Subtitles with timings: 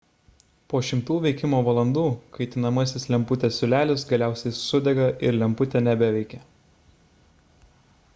[0.71, 2.05] po šimtų veikimo valandų
[2.37, 6.41] kaitinamasis lemputės siūlelis galiausiai sudega ir lemputė nebeveikia